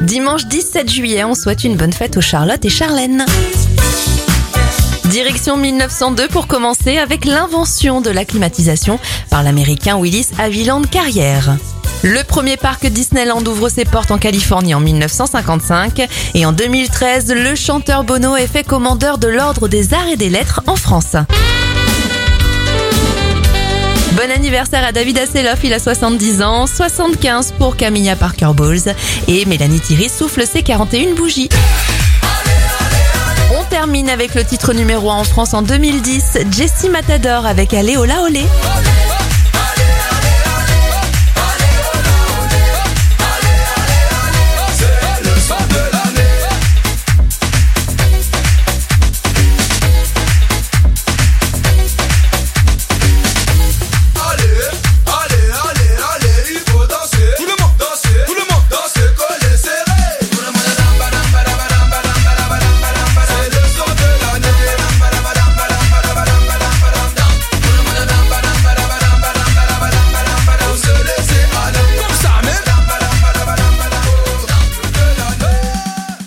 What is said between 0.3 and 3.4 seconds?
17 juillet, on souhaite une bonne fête aux Charlotte et Charlène.